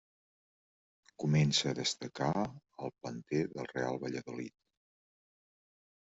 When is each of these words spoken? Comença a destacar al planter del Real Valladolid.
Comença 1.23 1.67
a 1.71 1.73
destacar 1.79 2.31
al 2.41 2.95
planter 3.03 3.43
del 3.53 3.71
Real 3.75 4.01
Valladolid. 4.07 4.59